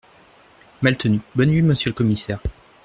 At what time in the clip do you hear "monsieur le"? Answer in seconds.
1.61-1.95